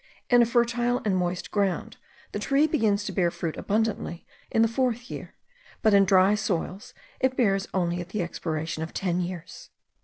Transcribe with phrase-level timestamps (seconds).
[0.31, 1.97] In a fertile and moist ground,
[2.31, 5.35] the tree begins to bear fruit abundantly in the fourth year;
[5.83, 9.69] but in dry soils it bears only at the expiration of ten years.